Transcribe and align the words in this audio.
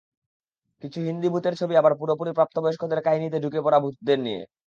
কিছু 0.83 0.99
হিন্দি 1.07 1.27
ভূতের 1.33 1.53
ছবি 1.59 1.73
আবার 1.77 1.93
পুরোপুরি 1.99 2.31
প্রাপ্তবয়স্কদের 2.33 2.99
কাহিনিতে 3.05 3.37
ঢুকে 3.43 3.59
পড়া 3.65 3.79
ভূতদের 3.83 4.19
নিয়ে। 4.25 4.41